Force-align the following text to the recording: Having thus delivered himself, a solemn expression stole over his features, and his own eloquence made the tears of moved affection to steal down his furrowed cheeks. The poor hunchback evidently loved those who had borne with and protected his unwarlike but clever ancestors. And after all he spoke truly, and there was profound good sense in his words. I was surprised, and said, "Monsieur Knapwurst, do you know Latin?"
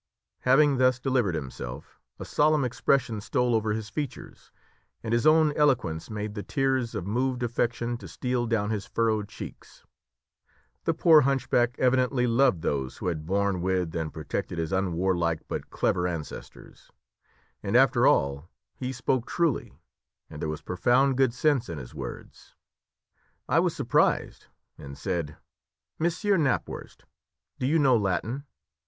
Having 0.39 0.77
thus 0.79 0.97
delivered 0.99 1.35
himself, 1.35 1.99
a 2.17 2.25
solemn 2.25 2.65
expression 2.65 3.21
stole 3.21 3.53
over 3.53 3.71
his 3.71 3.87
features, 3.89 4.51
and 5.03 5.13
his 5.13 5.27
own 5.27 5.53
eloquence 5.55 6.09
made 6.09 6.33
the 6.33 6.41
tears 6.41 6.95
of 6.95 7.05
moved 7.05 7.43
affection 7.43 7.97
to 7.99 8.07
steal 8.07 8.47
down 8.47 8.71
his 8.71 8.87
furrowed 8.87 9.29
cheeks. 9.29 9.83
The 10.85 10.95
poor 10.95 11.21
hunchback 11.21 11.75
evidently 11.77 12.25
loved 12.25 12.63
those 12.63 12.97
who 12.97 13.09
had 13.09 13.27
borne 13.27 13.61
with 13.61 13.95
and 13.95 14.11
protected 14.11 14.57
his 14.57 14.71
unwarlike 14.71 15.43
but 15.47 15.69
clever 15.69 16.07
ancestors. 16.07 16.89
And 17.61 17.75
after 17.75 18.07
all 18.07 18.49
he 18.73 18.91
spoke 18.91 19.27
truly, 19.27 19.71
and 20.31 20.41
there 20.41 20.49
was 20.49 20.63
profound 20.63 21.15
good 21.15 21.31
sense 21.31 21.69
in 21.69 21.77
his 21.77 21.93
words. 21.93 22.55
I 23.47 23.59
was 23.59 23.75
surprised, 23.75 24.47
and 24.79 24.97
said, 24.97 25.37
"Monsieur 25.99 26.37
Knapwurst, 26.37 27.05
do 27.59 27.67
you 27.67 27.77
know 27.77 27.95
Latin?" 27.95 28.45